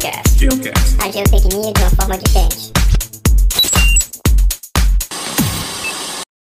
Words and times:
Geocast. 0.00 0.38
Geocast. 0.38 0.96
A 1.02 1.10
geotecnia 1.10 1.72
de 1.74 1.80
uma 1.82 1.90
forma 1.90 2.16
diferente. 2.16 2.72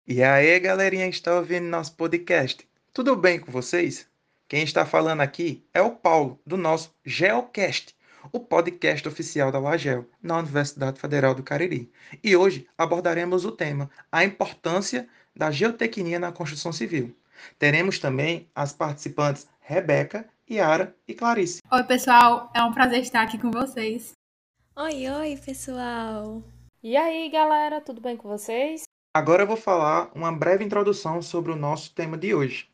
E 0.08 0.24
aí, 0.24 0.60
galerinha 0.60 1.08
que 1.08 1.16
está 1.16 1.36
ouvindo 1.36 1.66
nosso 1.66 1.94
podcast? 1.96 2.68
Tudo 2.92 3.16
bem 3.16 3.40
com 3.40 3.52
vocês? 3.52 4.08
Quem 4.48 4.64
está 4.64 4.88
falando 4.88 5.22
aqui 5.22 5.64
é 5.72 5.80
o 5.84 5.92
Paulo, 5.92 6.40
do 6.44 6.58
nosso 6.58 6.96
Geocast, 7.06 7.96
o 8.32 8.40
podcast 8.40 9.08
oficial 9.08 9.52
da 9.52 9.60
UAGEL, 9.60 10.08
na 10.22 10.40
Universidade 10.40 11.00
Federal 11.00 11.36
do 11.36 11.44
Cariri. 11.44 11.92
E 12.24 12.36
hoje 12.36 12.68
abordaremos 12.76 13.46
o 13.46 13.52
tema 13.52 13.88
a 14.12 14.24
importância 14.24 15.08
da 15.36 15.52
geotecnia 15.52 16.18
na 16.18 16.32
construção 16.32 16.74
civil. 16.74 17.16
Teremos 17.60 18.00
também 18.00 18.50
as 18.56 18.74
participantes 18.74 19.48
Rebeca, 19.60 20.28
Yara 20.54 20.96
e 21.08 21.14
Clarice. 21.14 21.60
Oi, 21.72 21.84
pessoal, 21.84 22.52
é 22.54 22.62
um 22.64 22.72
prazer 22.72 23.02
estar 23.02 23.24
aqui 23.24 23.38
com 23.38 23.50
vocês. 23.52 24.14
Oi, 24.76 25.10
oi, 25.10 25.40
pessoal! 25.44 26.44
E 26.82 26.96
aí, 26.96 27.30
galera, 27.30 27.82
tudo 27.82 28.02
bem 28.02 28.16
com 28.16 28.28
vocês? 28.28 28.84
Agora 29.16 29.44
eu 29.44 29.48
vou 29.48 29.58
falar 29.58 30.12
uma 30.16 30.32
breve 30.32 30.64
introdução 30.64 31.22
sobre 31.22 31.52
o 31.52 31.56
nosso 31.56 31.94
tema 31.94 32.18
de 32.18 32.34
hoje. 32.34 32.70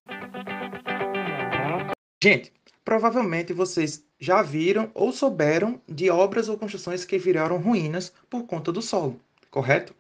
Gente, 2.21 2.53
provavelmente 2.83 3.53
vocês 3.53 4.03
já 4.19 4.41
viram 4.41 4.91
ou 4.93 5.11
souberam 5.11 5.81
de 5.87 6.09
obras 6.09 6.49
ou 6.49 6.57
construções 6.57 7.05
que 7.05 7.17
viraram 7.17 7.57
ruínas 7.57 8.13
por 8.29 8.43
conta 8.43 8.71
do 8.71 8.81
solo, 8.81 9.19
correto? 9.49 9.95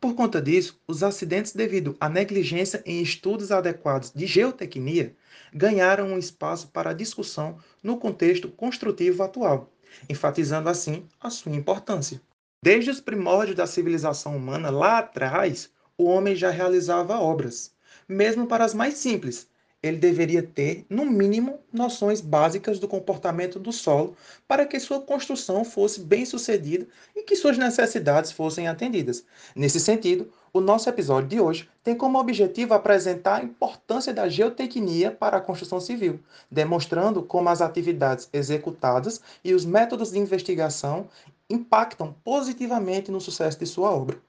Por 0.00 0.14
conta 0.14 0.40
disso, 0.40 0.80
os 0.88 1.02
acidentes 1.02 1.52
devido 1.52 1.94
à 2.00 2.08
negligência 2.08 2.82
em 2.86 3.02
estudos 3.02 3.52
adequados 3.52 4.10
de 4.10 4.26
geotecnia 4.26 5.14
ganharam 5.52 6.08
um 6.08 6.18
espaço 6.18 6.68
para 6.68 6.94
discussão 6.94 7.58
no 7.82 7.98
contexto 7.98 8.48
construtivo 8.48 9.22
atual, 9.22 9.70
enfatizando 10.08 10.70
assim 10.70 11.06
a 11.20 11.28
sua 11.28 11.54
importância. 11.54 12.18
Desde 12.64 12.90
os 12.90 12.98
primórdios 12.98 13.56
da 13.56 13.66
civilização 13.66 14.34
humana 14.34 14.70
lá 14.70 15.00
atrás, 15.00 15.70
o 15.98 16.04
homem 16.04 16.34
já 16.34 16.48
realizava 16.48 17.18
obras, 17.18 17.74
mesmo 18.08 18.46
para 18.46 18.64
as 18.64 18.72
mais 18.72 18.94
simples, 18.94 19.48
ele 19.82 19.96
deveria 19.96 20.42
ter, 20.42 20.84
no 20.90 21.06
mínimo, 21.06 21.58
noções 21.72 22.20
básicas 22.20 22.78
do 22.78 22.86
comportamento 22.86 23.58
do 23.58 23.72
solo 23.72 24.14
para 24.46 24.66
que 24.66 24.78
sua 24.78 25.00
construção 25.00 25.64
fosse 25.64 26.00
bem 26.00 26.26
sucedida 26.26 26.86
e 27.16 27.22
que 27.22 27.34
suas 27.34 27.56
necessidades 27.56 28.30
fossem 28.30 28.68
atendidas. 28.68 29.24
Nesse 29.56 29.80
sentido, 29.80 30.30
o 30.52 30.60
nosso 30.60 30.88
episódio 30.88 31.28
de 31.28 31.40
hoje 31.40 31.68
tem 31.82 31.96
como 31.96 32.18
objetivo 32.18 32.74
apresentar 32.74 33.40
a 33.40 33.44
importância 33.44 34.12
da 34.12 34.28
geotecnia 34.28 35.10
para 35.10 35.38
a 35.38 35.40
construção 35.40 35.80
civil, 35.80 36.20
demonstrando 36.50 37.22
como 37.22 37.48
as 37.48 37.62
atividades 37.62 38.28
executadas 38.32 39.20
e 39.42 39.54
os 39.54 39.64
métodos 39.64 40.10
de 40.10 40.18
investigação 40.18 41.08
impactam 41.48 42.14
positivamente 42.22 43.10
no 43.10 43.20
sucesso 43.20 43.58
de 43.58 43.66
sua 43.66 43.90
obra. 43.90 44.20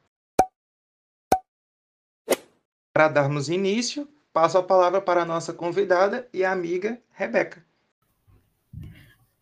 Para 2.93 3.07
darmos 3.07 3.49
início, 3.49 4.07
passo 4.33 4.57
a 4.57 4.63
palavra 4.63 5.01
para 5.01 5.21
a 5.21 5.25
nossa 5.25 5.53
convidada 5.53 6.27
e 6.33 6.43
amiga 6.43 7.01
Rebeca. 7.11 7.65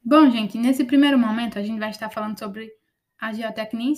Bom, 0.03 0.29
gente, 0.29 0.57
nesse 0.57 0.83
primeiro 0.85 1.17
momento 1.17 1.59
a 1.59 1.63
gente 1.63 1.79
vai 1.79 1.91
estar 1.91 2.09
falando 2.09 2.37
sobre 2.37 2.71
a 3.19 3.31
geotecnia. 3.31 3.93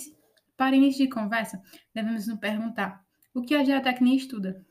Para 0.56 0.76
início 0.76 1.06
de 1.06 1.12
conversa, 1.12 1.60
devemos 1.94 2.26
nos 2.26 2.38
perguntar 2.38 3.02
o 3.34 3.42
que 3.42 3.54
a 3.54 3.64
geotecnia 3.64 4.16
estuda. 4.16 4.64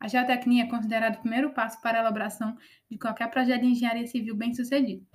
A 0.00 0.08
geotecnia 0.08 0.64
é 0.64 0.66
considerada 0.66 1.18
o 1.18 1.20
primeiro 1.20 1.52
passo 1.52 1.80
para 1.80 1.98
a 1.98 2.00
elaboração 2.00 2.56
de 2.90 2.98
qualquer 2.98 3.30
projeto 3.30 3.60
de 3.60 3.68
engenharia 3.68 4.06
civil 4.06 4.34
bem-sucedido. 4.34 5.06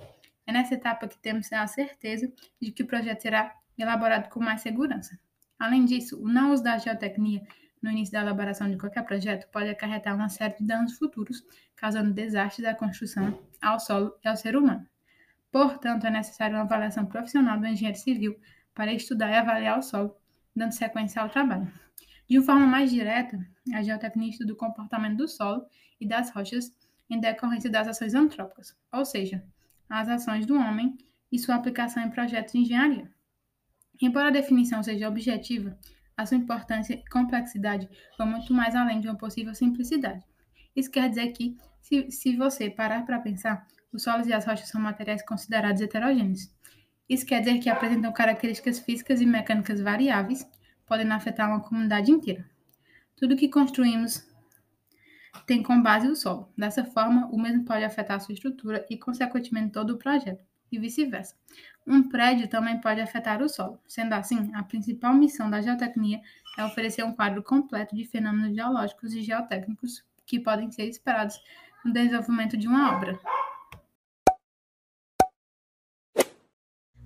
É 0.47 0.53
nessa 0.53 0.75
etapa 0.75 1.07
que 1.07 1.17
temos 1.17 1.51
a 1.51 1.65
certeza 1.67 2.31
de 2.61 2.71
que 2.71 2.83
o 2.83 2.87
projeto 2.87 3.21
será 3.21 3.53
elaborado 3.77 4.29
com 4.29 4.39
mais 4.39 4.61
segurança. 4.61 5.19
Além 5.59 5.85
disso, 5.85 6.21
o 6.21 6.27
não 6.27 6.53
uso 6.53 6.63
da 6.63 6.77
geotecnia 6.77 7.41
no 7.81 7.91
início 7.91 8.13
da 8.13 8.21
elaboração 8.21 8.69
de 8.69 8.77
qualquer 8.77 9.03
projeto 9.03 9.49
pode 9.51 9.69
acarretar 9.69 10.15
uma 10.15 10.29
série 10.29 10.57
de 10.57 10.65
danos 10.65 10.97
futuros, 10.97 11.43
causando 11.75 12.13
desastres 12.13 12.67
à 12.67 12.73
construção, 12.73 13.39
ao 13.61 13.79
solo 13.79 14.15
e 14.23 14.27
ao 14.27 14.35
ser 14.35 14.55
humano. 14.55 14.85
Portanto, 15.51 16.05
é 16.05 16.09
necessária 16.09 16.55
uma 16.55 16.63
avaliação 16.63 17.05
profissional 17.05 17.59
do 17.59 17.67
engenheiro 17.67 17.97
civil 17.97 18.39
para 18.73 18.93
estudar 18.93 19.29
e 19.29 19.35
avaliar 19.35 19.79
o 19.79 19.81
solo, 19.81 20.15
dando 20.55 20.71
sequência 20.71 21.21
ao 21.21 21.29
trabalho. 21.29 21.71
De 22.27 22.37
uma 22.37 22.45
forma 22.45 22.65
mais 22.65 22.91
direta, 22.91 23.39
a 23.73 23.81
geotecnia 23.81 24.29
estuda 24.29 24.53
o 24.53 24.57
comportamento 24.57 25.17
do 25.17 25.27
solo 25.27 25.65
e 25.99 26.07
das 26.07 26.31
rochas 26.31 26.73
em 27.09 27.19
decorrência 27.19 27.69
das 27.69 27.87
ações 27.87 28.15
antrópicas, 28.15 28.75
ou 28.91 29.05
seja, 29.05 29.43
as 29.89 30.09
ações 30.09 30.45
do 30.45 30.55
homem 30.55 30.97
e 31.31 31.37
sua 31.37 31.55
aplicação 31.55 32.03
em 32.03 32.09
projetos 32.09 32.53
de 32.53 32.59
engenharia. 32.59 33.09
Embora 34.01 34.27
a 34.27 34.31
definição 34.31 34.83
seja 34.83 35.07
objetiva, 35.07 35.77
a 36.17 36.25
sua 36.25 36.37
importância 36.37 36.93
e 36.93 37.09
complexidade 37.09 37.89
vão 38.17 38.27
muito 38.27 38.53
mais 38.53 38.75
além 38.75 39.01
de 39.01 39.07
uma 39.07 39.17
possível 39.17 39.53
simplicidade. 39.53 40.23
Isso 40.75 40.91
quer 40.91 41.09
dizer 41.09 41.31
que, 41.31 41.57
se, 41.81 42.09
se 42.11 42.35
você 42.35 42.69
parar 42.69 43.05
para 43.05 43.19
pensar, 43.19 43.67
os 43.91 44.03
solos 44.03 44.27
e 44.27 44.33
as 44.33 44.45
rochas 44.45 44.67
são 44.67 44.81
materiais 44.81 45.23
considerados 45.25 45.81
heterogêneos. 45.81 46.51
Isso 47.07 47.25
quer 47.25 47.39
dizer 47.39 47.59
que 47.59 47.69
apresentam 47.69 48.11
características 48.11 48.79
físicas 48.79 49.21
e 49.21 49.25
mecânicas 49.25 49.79
variáveis, 49.79 50.45
podem 50.85 51.09
afetar 51.11 51.49
uma 51.49 51.61
comunidade 51.61 52.11
inteira. 52.11 52.45
Tudo 53.15 53.35
que 53.35 53.49
construímos 53.49 54.27
tem 55.45 55.61
como 55.61 55.83
base 55.83 56.07
o 56.07 56.15
solo. 56.15 56.51
Dessa 56.57 56.83
forma, 56.83 57.27
o 57.27 57.39
mesmo 57.39 57.63
pode 57.63 57.83
afetar 57.83 58.17
a 58.17 58.19
sua 58.19 58.33
estrutura 58.33 58.85
e, 58.89 58.97
consequentemente, 58.97 59.71
todo 59.71 59.91
o 59.91 59.97
projeto 59.97 60.43
e 60.71 60.79
vice-versa. 60.79 61.35
Um 61.87 62.09
prédio 62.09 62.47
também 62.47 62.79
pode 62.81 62.99
afetar 62.99 63.41
o 63.41 63.49
solo. 63.49 63.79
Sendo 63.87 64.13
assim, 64.13 64.51
a 64.55 64.63
principal 64.63 65.13
missão 65.13 65.49
da 65.49 65.61
geotecnia 65.61 66.21
é 66.57 66.65
oferecer 66.65 67.03
um 67.03 67.13
quadro 67.13 67.43
completo 67.43 67.95
de 67.95 68.05
fenômenos 68.05 68.55
geológicos 68.55 69.13
e 69.13 69.21
geotécnicos 69.21 70.03
que 70.25 70.39
podem 70.39 70.71
ser 70.71 70.89
esperados 70.89 71.39
no 71.83 71.93
desenvolvimento 71.93 72.57
de 72.57 72.67
uma 72.67 72.95
obra. 72.95 73.19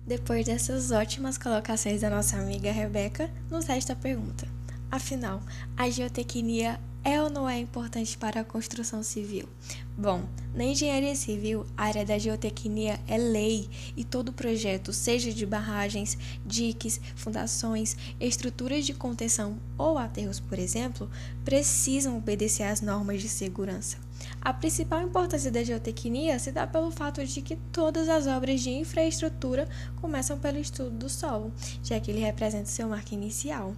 Depois 0.06 0.46
dessas 0.46 0.90
ótimas 0.90 1.38
colocações 1.38 2.00
da 2.00 2.10
nossa 2.10 2.36
amiga 2.36 2.72
Rebeca, 2.72 3.30
nos 3.50 3.66
resta 3.66 3.92
a 3.92 3.96
pergunta. 3.96 4.48
Afinal, 4.90 5.40
a 5.76 5.88
geotecnia 5.88 6.80
é 7.02 7.20
ou 7.22 7.30
não 7.30 7.48
é 7.48 7.58
importante 7.58 8.16
para 8.16 8.40
a 8.40 8.44
construção 8.44 9.02
civil? 9.02 9.48
Bom, 9.96 10.26
na 10.54 10.64
engenharia 10.64 11.14
civil, 11.14 11.66
a 11.76 11.84
área 11.84 12.04
da 12.04 12.18
geotecnia 12.18 13.00
é 13.06 13.16
lei 13.16 13.68
e 13.96 14.04
todo 14.04 14.32
projeto, 14.32 14.92
seja 14.92 15.32
de 15.32 15.44
barragens, 15.46 16.16
diques, 16.44 17.00
fundações, 17.16 17.96
estruturas 18.18 18.84
de 18.84 18.94
contenção 18.94 19.58
ou 19.76 19.98
aterros, 19.98 20.40
por 20.40 20.58
exemplo, 20.58 21.10
precisam 21.44 22.16
obedecer 22.16 22.64
às 22.64 22.80
normas 22.80 23.20
de 23.20 23.28
segurança. 23.28 23.98
A 24.42 24.54
principal 24.54 25.02
importância 25.02 25.50
da 25.50 25.62
geotecnia 25.62 26.38
se 26.38 26.50
dá 26.50 26.66
pelo 26.66 26.90
fato 26.90 27.22
de 27.22 27.42
que 27.42 27.56
todas 27.70 28.08
as 28.08 28.26
obras 28.26 28.62
de 28.62 28.70
infraestrutura 28.70 29.68
começam 30.00 30.38
pelo 30.38 30.56
estudo 30.56 30.90
do 30.90 31.10
solo, 31.10 31.52
já 31.84 32.00
que 32.00 32.10
ele 32.10 32.20
representa 32.20 32.64
seu 32.64 32.88
marco 32.88 33.12
inicial. 33.12 33.74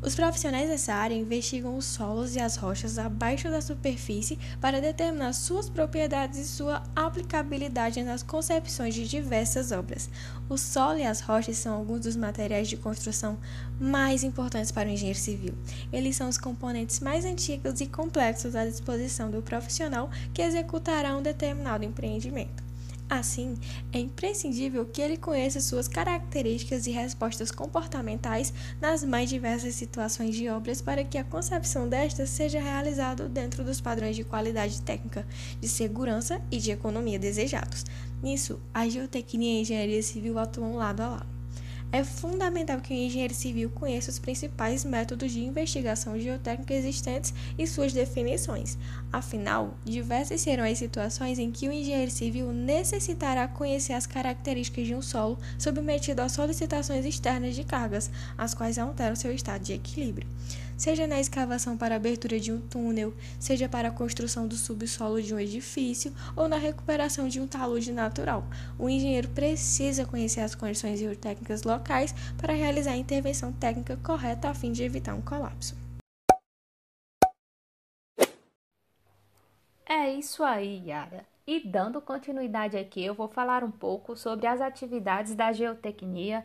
Os 0.00 0.14
profissionais 0.14 0.70
dessa 0.70 0.94
área 0.94 1.14
investigam 1.14 1.76
os 1.76 1.84
solos 1.84 2.34
e 2.34 2.40
as 2.40 2.56
rochas 2.56 2.98
abaixo 2.98 3.50
da 3.50 3.60
superfície 3.60 4.38
para 4.58 4.80
determinar 4.80 5.34
suas 5.34 5.68
propriedades 5.68 6.38
e 6.38 6.46
sua 6.46 6.82
aplicabilidade 6.94 8.02
nas 8.02 8.22
concepções 8.22 8.94
de 8.94 9.06
diversas 9.06 9.70
obras. 9.70 10.08
O 10.48 10.56
solo 10.56 10.98
e 10.98 11.04
as 11.04 11.20
rochas 11.20 11.58
são 11.58 11.74
alguns 11.74 12.00
dos 12.00 12.16
materiais 12.16 12.68
de 12.68 12.78
construção 12.78 13.38
mais 13.78 14.24
importantes 14.24 14.70
para 14.70 14.88
o 14.88 14.92
engenheiro 14.92 15.18
civil. 15.18 15.54
Eles 15.92 16.16
são 16.16 16.28
os 16.28 16.38
componentes 16.38 17.00
mais 17.00 17.26
antigos 17.26 17.80
e 17.82 17.86
complexos 17.86 18.56
à 18.56 18.64
disposição 18.64 19.30
do 19.30 19.42
profissional 19.42 20.05
que 20.32 20.42
executará 20.42 21.16
um 21.16 21.22
determinado 21.22 21.84
empreendimento. 21.84 22.66
Assim, 23.08 23.56
é 23.92 24.00
imprescindível 24.00 24.84
que 24.84 25.00
ele 25.00 25.16
conheça 25.16 25.60
suas 25.60 25.86
características 25.86 26.88
e 26.88 26.90
respostas 26.90 27.52
comportamentais 27.52 28.52
nas 28.80 29.04
mais 29.04 29.30
diversas 29.30 29.76
situações 29.76 30.34
de 30.34 30.48
obras 30.48 30.82
para 30.82 31.04
que 31.04 31.16
a 31.16 31.22
concepção 31.22 31.88
destas 31.88 32.30
seja 32.30 32.60
realizada 32.60 33.28
dentro 33.28 33.62
dos 33.62 33.80
padrões 33.80 34.16
de 34.16 34.24
qualidade 34.24 34.82
técnica, 34.82 35.24
de 35.60 35.68
segurança 35.68 36.42
e 36.50 36.58
de 36.58 36.72
economia 36.72 37.18
desejados. 37.18 37.84
Nisso, 38.20 38.58
a 38.74 38.88
geotecnia 38.88 39.54
e 39.54 39.58
a 39.58 39.60
engenharia 39.60 40.02
civil 40.02 40.36
atuam 40.36 40.74
lado 40.74 41.00
a 41.00 41.08
lado. 41.10 41.35
É 41.96 42.04
fundamental 42.04 42.78
que 42.78 42.92
o 42.92 42.94
engenheiro 42.94 43.32
civil 43.32 43.70
conheça 43.70 44.10
os 44.10 44.18
principais 44.18 44.84
métodos 44.84 45.32
de 45.32 45.42
investigação 45.42 46.20
geotécnica 46.20 46.74
existentes 46.74 47.32
e 47.56 47.66
suas 47.66 47.90
definições. 47.90 48.76
Afinal, 49.10 49.78
diversas 49.82 50.42
serão 50.42 50.64
as 50.64 50.76
situações 50.76 51.38
em 51.38 51.50
que 51.50 51.66
o 51.66 51.72
engenheiro 51.72 52.10
civil 52.10 52.52
necessitará 52.52 53.48
conhecer 53.48 53.94
as 53.94 54.06
características 54.06 54.86
de 54.86 54.94
um 54.94 55.00
solo 55.00 55.38
submetido 55.58 56.20
a 56.20 56.28
solicitações 56.28 57.06
externas 57.06 57.54
de 57.54 57.64
cargas, 57.64 58.10
as 58.36 58.52
quais 58.52 58.78
alteram 58.78 59.16
seu 59.16 59.32
estado 59.32 59.64
de 59.64 59.72
equilíbrio. 59.72 60.28
Seja 60.76 61.06
na 61.06 61.20
escavação 61.20 61.76
para 61.76 61.96
abertura 61.96 62.38
de 62.38 62.52
um 62.52 62.60
túnel, 62.60 63.14
seja 63.38 63.68
para 63.68 63.88
a 63.88 63.90
construção 63.92 64.46
do 64.46 64.56
subsolo 64.56 65.22
de 65.22 65.34
um 65.34 65.38
edifício 65.38 66.12
ou 66.34 66.48
na 66.48 66.56
recuperação 66.56 67.28
de 67.28 67.40
um 67.40 67.46
talude 67.46 67.92
natural. 67.92 68.44
O 68.78 68.88
engenheiro 68.88 69.28
precisa 69.28 70.04
conhecer 70.04 70.40
as 70.40 70.54
condições 70.54 70.98
geotécnicas 70.98 71.62
locais 71.62 72.14
para 72.36 72.54
realizar 72.54 72.92
a 72.92 72.96
intervenção 72.96 73.52
técnica 73.52 73.96
correta 74.02 74.48
a 74.48 74.54
fim 74.54 74.72
de 74.72 74.82
evitar 74.82 75.14
um 75.14 75.22
colapso. 75.22 75.76
É 79.88 80.12
isso 80.12 80.42
aí, 80.42 80.82
Yara. 80.86 81.24
E 81.46 81.60
dando 81.60 82.00
continuidade 82.00 82.76
aqui, 82.76 83.04
eu 83.04 83.14
vou 83.14 83.28
falar 83.28 83.62
um 83.62 83.70
pouco 83.70 84.16
sobre 84.16 84.48
as 84.48 84.60
atividades 84.60 85.36
da 85.36 85.52
geotecnia 85.52 86.44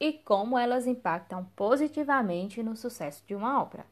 e 0.00 0.14
como 0.14 0.58
elas 0.58 0.86
impactam 0.86 1.44
positivamente 1.54 2.62
no 2.62 2.74
sucesso 2.74 3.22
de 3.26 3.34
uma 3.34 3.62
obra. 3.62 3.84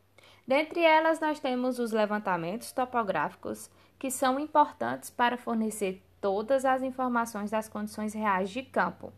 Dentre 0.47 0.81
elas, 0.81 1.21
nós 1.21 1.39
temos 1.39 1.79
os 1.79 1.93
levantamentos 1.93 2.73
topográficos, 2.73 3.71
que 3.99 4.11
são 4.11 4.41
importantes 4.41 5.11
para 5.11 5.37
fornecer 5.37 6.03
todas 6.21 6.65
as 6.65 6.83
informações 6.83 7.51
das 7.51 7.69
condições 7.69 8.15
reais 8.15 8.49
de 8.49 8.63
campo. 8.63 9.13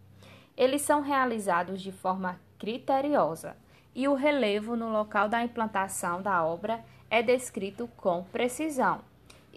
Eles 0.57 0.83
são 0.83 1.01
realizados 1.01 1.81
de 1.81 1.93
forma 1.93 2.41
criteriosa 2.59 3.57
e 3.95 4.09
o 4.09 4.15
relevo 4.15 4.75
no 4.75 4.91
local 4.91 5.29
da 5.29 5.43
implantação 5.43 6.21
da 6.21 6.45
obra 6.45 6.85
é 7.09 7.23
descrito 7.23 7.89
com 7.97 8.25
precisão. 8.25 9.01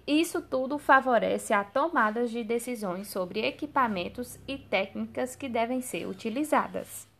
Isso 0.05 0.41
tudo 0.41 0.77
favorece 0.77 1.53
a 1.53 1.63
tomada 1.63 2.27
de 2.27 2.43
decisões 2.43 3.07
sobre 3.07 3.45
equipamentos 3.45 4.37
e 4.47 4.57
técnicas 4.57 5.35
que 5.35 5.47
devem 5.47 5.81
ser 5.81 6.05
utilizadas. 6.07 7.12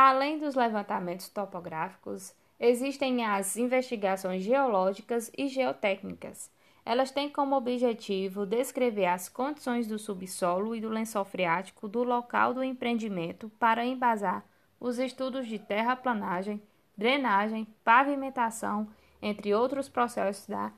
Além 0.00 0.38
dos 0.38 0.54
levantamentos 0.54 1.28
topográficos, 1.28 2.32
existem 2.60 3.26
as 3.26 3.56
investigações 3.56 4.44
geológicas 4.44 5.28
e 5.36 5.48
geotécnicas. 5.48 6.52
Elas 6.86 7.10
têm 7.10 7.28
como 7.28 7.56
objetivo 7.56 8.46
descrever 8.46 9.06
as 9.06 9.28
condições 9.28 9.88
do 9.88 9.98
subsolo 9.98 10.76
e 10.76 10.80
do 10.80 10.88
lençol 10.88 11.24
freático 11.24 11.88
do 11.88 12.04
local 12.04 12.54
do 12.54 12.62
empreendimento 12.62 13.50
para 13.58 13.84
embasar 13.84 14.44
os 14.78 15.00
estudos 15.00 15.48
de 15.48 15.58
terraplanagem, 15.58 16.62
drenagem, 16.96 17.66
pavimentação, 17.82 18.86
entre 19.20 19.52
outros 19.52 19.88
processos 19.88 20.46
da 20.46 20.70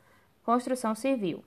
construção 0.43 0.95
civil. 0.95 1.45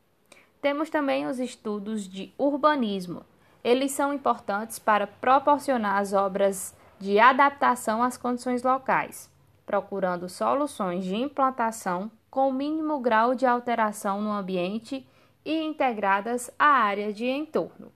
Temos 0.62 0.92
também 0.92 1.26
os 1.26 1.40
estudos 1.40 2.08
de 2.08 2.32
urbanismo. 2.38 3.26
Eles 3.64 3.94
são 3.94 4.14
importantes 4.14 4.78
para 4.78 5.08
proporcionar 5.08 5.98
as 5.98 6.14
obras 6.14 6.76
de 7.04 7.20
adaptação 7.20 8.02
às 8.02 8.18
condições 8.18 8.64
locais, 8.64 9.30
procurando 9.66 10.30
soluções 10.30 11.04
de 11.04 11.16
implantação 11.16 12.10
com 12.32 12.52
mínimo 12.52 13.00
grau 13.00 13.36
de 13.36 13.46
alteração 13.46 14.22
no 14.22 14.32
ambiente 14.32 15.08
e 15.44 15.64
integradas 15.64 16.50
à 16.58 16.68
área 16.68 17.12
de 17.12 17.28
entorno. 17.28 17.92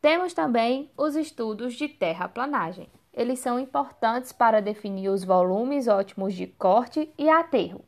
Temos 0.00 0.32
também 0.32 0.90
os 0.96 1.16
estudos 1.16 1.74
de 1.74 1.88
terraplanagem. 1.88 2.88
Eles 3.12 3.40
são 3.40 3.58
importantes 3.58 4.32
para 4.32 4.62
definir 4.62 5.08
os 5.08 5.24
volumes 5.24 5.88
ótimos 5.88 6.34
de 6.34 6.46
corte 6.46 7.12
e 7.18 7.28
aterro 7.28 7.84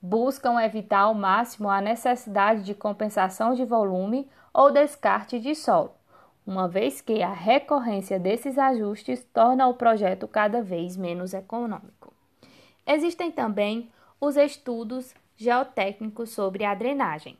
buscam 0.00 0.60
evitar 0.60 1.00
ao 1.00 1.14
máximo 1.14 1.68
a 1.68 1.80
necessidade 1.80 2.62
de 2.62 2.74
compensação 2.74 3.54
de 3.54 3.64
volume 3.64 4.28
ou 4.54 4.70
descarte 4.70 5.38
de 5.38 5.54
solo, 5.54 5.94
uma 6.48 6.66
vez 6.66 7.00
que 7.00 7.22
a 7.22 7.32
recorrência 7.32 8.18
desses 8.18 8.56
ajustes 8.58 9.22
torna 9.32 9.68
o 9.68 9.74
projeto 9.74 10.26
cada 10.26 10.62
vez 10.62 10.96
menos 10.96 11.34
econômico. 11.34 12.12
Existem 12.86 13.30
também 13.30 13.90
os 14.20 14.36
estudos 14.36 15.14
geotécnicos 15.36 16.30
sobre 16.30 16.64
a 16.64 16.74
drenagem. 16.74 17.36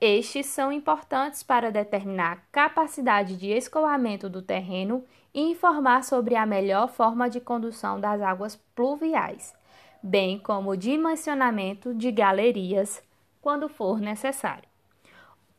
Estes 0.00 0.46
são 0.46 0.70
importantes 0.70 1.42
para 1.42 1.72
determinar 1.72 2.32
a 2.32 2.40
capacidade 2.52 3.36
de 3.36 3.50
escoamento 3.50 4.28
do 4.28 4.42
terreno 4.42 5.04
e 5.32 5.40
informar 5.40 6.04
sobre 6.04 6.36
a 6.36 6.44
melhor 6.44 6.88
forma 6.88 7.30
de 7.30 7.40
condução 7.40 7.98
das 7.98 8.20
águas 8.20 8.56
pluviais 8.74 9.54
bem 10.02 10.38
como 10.38 10.70
o 10.70 10.76
dimensionamento 10.76 11.94
de 11.94 12.10
galerias 12.10 13.02
quando 13.40 13.68
for 13.68 14.00
necessário. 14.00 14.71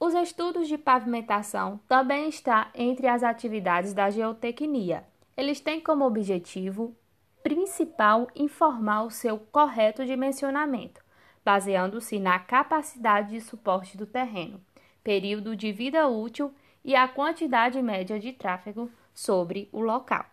Os 0.06 0.14
estudos 0.16 0.68
de 0.68 0.78
pavimentação 0.78 1.80
também 1.88 2.28
estão 2.28 2.66
entre 2.76 3.08
as 3.08 3.24
atividades 3.24 3.94
da 3.94 4.10
geotecnia. 4.10 5.08
Eles 5.38 5.62
têm 5.62 5.80
como 5.80 6.06
objetivo 6.06 6.94
principal 7.42 8.28
informar 8.36 9.04
o 9.04 9.10
seu 9.10 9.40
correto 9.40 10.06
dimensionamento, 10.06 11.02
baseando-se 11.46 12.20
na 12.20 12.38
capacidade 12.38 13.30
de 13.30 13.40
suporte 13.40 13.96
do 13.96 14.06
terreno, 14.06 14.60
período 15.02 15.56
de 15.56 15.72
vida 15.72 16.06
útil 16.06 16.54
e 16.84 16.98
a 16.98 17.08
quantidade 17.08 17.82
média 17.82 18.20
de 18.20 18.34
tráfego 18.34 18.92
sobre 19.14 19.70
o 19.72 19.80
local. 19.80 20.26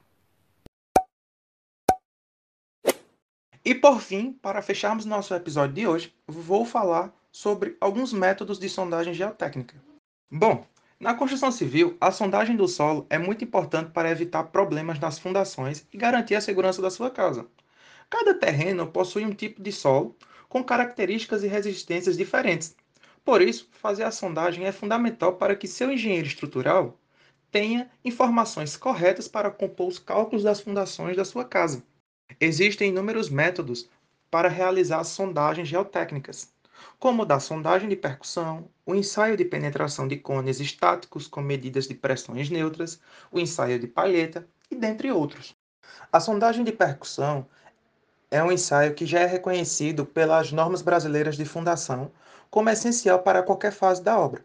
E 3.65 3.73
por 3.73 4.01
fim, 4.01 4.33
para 4.33 4.63
fecharmos 4.63 5.05
nosso 5.05 5.33
episódio 5.33 5.77
de 5.77 5.87
hoje, 5.87 6.13
vou 6.27 6.65
falar 6.65 7.20
sobre 7.33 7.77
alguns 7.81 8.13
métodos 8.13 8.59
de 8.59 8.69
sondagem 8.69 9.15
geotécnica. 9.15 9.75
Bom, 10.31 10.67
na 10.99 11.15
construção 11.15 11.51
civil, 11.51 11.97
a 12.01 12.13
sondagem 12.13 12.57
do 12.57 12.69
solo 12.69 13.07
é 13.09 13.19
muito 13.19 13.43
importante 13.43 13.91
para 13.91 14.11
evitar 14.11 14.45
problemas 14.45 14.99
nas 14.99 15.19
fundações 15.19 15.87
e 15.93 15.97
garantir 15.97 16.35
a 16.35 16.41
segurança 16.41 16.83
da 16.83 16.91
sua 16.91 17.11
casa. 17.11 17.47
Cada 18.11 18.35
terreno 18.35 18.87
possui 18.87 19.25
um 19.25 19.33
tipo 19.33 19.63
de 19.63 19.73
solo 19.73 20.15
com 20.49 20.63
características 20.63 21.43
e 21.43 21.47
resistências 21.47 22.17
diferentes. 22.17 22.77
Por 23.25 23.41
isso, 23.41 23.69
fazer 23.73 24.03
a 24.03 24.11
sondagem 24.11 24.67
é 24.67 24.73
fundamental 24.73 25.35
para 25.37 25.55
que 25.55 25.69
seu 25.69 25.91
engenheiro 25.91 26.27
estrutural 26.27 26.99
tenha 27.51 27.91
informações 28.05 28.77
corretas 28.77 29.27
para 29.27 29.51
compor 29.51 29.89
os 29.89 29.99
cálculos 29.99 30.45
das 30.45 30.61
fundações 30.61 31.17
da 31.17 31.25
sua 31.25 31.45
casa. 31.45 31.83
Existem 32.41 32.91
inúmeros 32.91 33.29
métodos 33.29 33.89
para 34.31 34.49
realizar 34.49 35.03
sondagens 35.05 35.69
geotécnicas, 35.69 36.53
como 36.99 37.23
o 37.23 37.27
da 37.27 37.41
sondagem 37.41 37.89
de 37.89 37.97
percussão, 37.97 38.69
o 38.85 38.95
ensaio 38.95 39.37
de 39.37 39.45
penetração 39.45 40.07
de 40.07 40.17
cones 40.17 40.61
estáticos 40.61 41.27
com 41.27 41.41
medidas 41.41 41.87
de 41.87 41.95
pressões 41.95 42.51
neutras, 42.51 43.01
o 43.31 43.39
ensaio 43.39 43.79
de 43.79 43.87
palheta 43.87 44.47
e 44.71 44.75
dentre 44.75 45.11
outros. 45.11 45.57
A 46.13 46.21
sondagem 46.21 46.65
de 46.65 46.73
percussão 46.73 47.47
é 48.31 48.43
um 48.43 48.53
ensaio 48.53 48.95
que 48.95 49.07
já 49.07 49.21
é 49.21 49.27
reconhecido 49.27 50.05
pelas 50.05 50.53
normas 50.53 50.83
brasileiras 50.83 51.37
de 51.37 51.45
fundação 51.45 52.11
como 52.51 52.71
essencial 52.71 53.21
para 53.21 53.43
qualquer 53.43 53.73
fase 53.73 54.03
da 54.03 54.19
obra. 54.19 54.45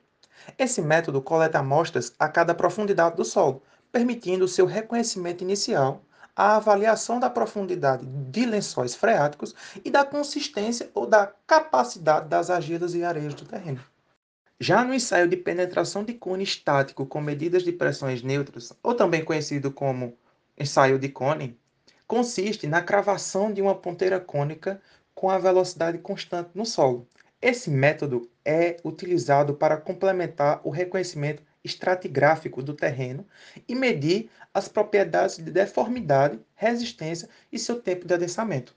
Esse 0.57 0.81
método 0.81 1.21
coleta 1.21 1.59
amostras 1.59 2.13
a 2.19 2.27
cada 2.29 2.53
profundidade 2.53 3.15
do 3.15 3.25
solo, 3.25 3.63
permitindo 3.91 4.47
seu 4.47 4.65
reconhecimento 4.65 5.43
inicial 5.43 6.01
a 6.35 6.57
avaliação 6.57 7.19
da 7.19 7.29
profundidade 7.29 8.05
de 8.05 8.45
lençóis 8.45 8.93
freáticos 8.93 9.55
e 9.83 9.89
da 9.89 10.03
consistência 10.03 10.89
ou 10.93 11.07
da 11.07 11.31
capacidade 11.47 12.27
das 12.27 12.49
argilas 12.49 12.93
e 12.93 13.03
areias 13.03 13.33
do 13.33 13.45
terreno. 13.45 13.81
Já 14.59 14.83
no 14.83 14.93
ensaio 14.93 15.27
de 15.27 15.37
penetração 15.37 16.03
de 16.03 16.13
cone 16.13 16.43
estático 16.43 17.05
com 17.05 17.21
medidas 17.21 17.63
de 17.63 17.71
pressões 17.71 18.21
neutras, 18.21 18.73
ou 18.81 18.93
também 18.93 19.23
conhecido 19.23 19.71
como 19.71 20.17
ensaio 20.57 20.97
de 20.97 21.09
cone, 21.09 21.59
consiste 22.07 22.67
na 22.67 22.81
cravação 22.81 23.51
de 23.51 23.61
uma 23.61 23.75
ponteira 23.75 24.19
cônica 24.19 24.81
com 25.13 25.29
a 25.29 25.37
velocidade 25.37 25.97
constante 25.97 26.51
no 26.53 26.65
solo. 26.65 27.07
Esse 27.41 27.69
método 27.69 28.29
é 28.43 28.77
utilizado 28.83 29.53
para 29.53 29.77
complementar 29.77 30.61
o 30.63 30.69
reconhecimento 30.69 31.43
estratigráfico 31.65 32.61
do 32.61 32.73
terreno 32.73 33.25
e 33.67 33.75
medir 33.75 34.29
as 34.53 34.67
propriedades 34.67 35.37
de 35.37 35.51
deformidade, 35.51 36.39
resistência 36.55 37.27
e 37.51 37.59
seu 37.59 37.81
tempo 37.81 38.07
de 38.07 38.13
adensamento. 38.13 38.75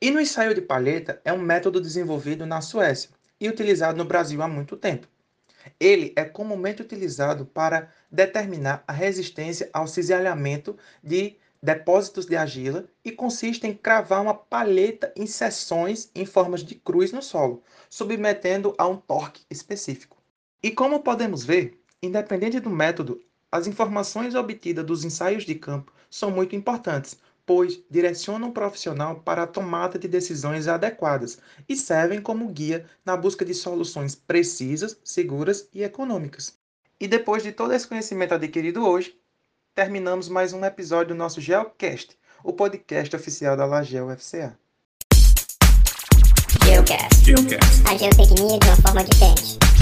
E 0.00 0.10
no 0.10 0.20
ensaio 0.20 0.54
de 0.54 0.60
palheta 0.60 1.20
é 1.24 1.32
um 1.32 1.38
método 1.38 1.80
desenvolvido 1.80 2.46
na 2.46 2.60
Suécia 2.60 3.10
e 3.40 3.48
utilizado 3.48 3.98
no 3.98 4.04
Brasil 4.04 4.40
há 4.42 4.48
muito 4.48 4.76
tempo. 4.76 5.08
Ele 5.78 6.12
é 6.16 6.24
comumente 6.24 6.80
utilizado 6.80 7.44
para 7.44 7.90
determinar 8.10 8.84
a 8.86 8.92
resistência 8.92 9.68
ao 9.72 9.86
cisalhamento 9.86 10.76
de 11.02 11.36
depósitos 11.62 12.24
de 12.24 12.36
argila 12.36 12.86
e 13.04 13.12
consiste 13.12 13.66
em 13.66 13.74
cravar 13.74 14.22
uma 14.22 14.34
palheta 14.34 15.12
em 15.14 15.26
seções 15.26 16.10
em 16.14 16.24
formas 16.24 16.64
de 16.64 16.74
cruz 16.74 17.12
no 17.12 17.22
solo, 17.22 17.62
submetendo 17.90 18.74
a 18.78 18.86
um 18.86 18.96
torque 18.96 19.44
específico. 19.50 20.16
E 20.62 20.70
como 20.70 21.00
podemos 21.00 21.44
ver, 21.44 21.79
Independente 22.02 22.58
do 22.58 22.70
método, 22.70 23.20
as 23.52 23.66
informações 23.66 24.34
obtidas 24.34 24.86
dos 24.86 25.04
ensaios 25.04 25.44
de 25.44 25.54
campo 25.54 25.92
são 26.08 26.30
muito 26.30 26.56
importantes, 26.56 27.18
pois 27.44 27.78
direcionam 27.90 28.48
o 28.48 28.52
profissional 28.52 29.16
para 29.16 29.42
a 29.42 29.46
tomada 29.46 29.98
de 29.98 30.08
decisões 30.08 30.66
adequadas 30.66 31.38
e 31.68 31.76
servem 31.76 32.22
como 32.22 32.48
guia 32.48 32.86
na 33.04 33.18
busca 33.18 33.44
de 33.44 33.52
soluções 33.52 34.14
precisas, 34.14 34.98
seguras 35.04 35.68
e 35.74 35.82
econômicas. 35.82 36.54
E 36.98 37.06
depois 37.06 37.42
de 37.42 37.52
todo 37.52 37.74
esse 37.74 37.86
conhecimento 37.86 38.32
adquirido 38.32 38.86
hoje, 38.86 39.14
terminamos 39.74 40.26
mais 40.26 40.54
um 40.54 40.64
episódio 40.64 41.14
do 41.14 41.18
nosso 41.18 41.38
GeoCast, 41.38 42.16
o 42.42 42.54
podcast 42.54 43.14
oficial 43.14 43.58
da 43.58 43.66
Lagel 43.66 44.08
FCA. 44.16 44.58
Geocast. 46.64 47.24
Geocast. 47.24 47.82
A 47.86 47.96
geotecnia 47.98 48.58
de 48.58 48.66
uma 48.68 48.76
forma 48.76 49.04
diferente. 49.04 49.79